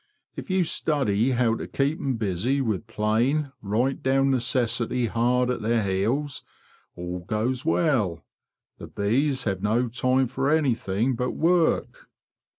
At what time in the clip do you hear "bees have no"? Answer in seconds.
8.87-9.89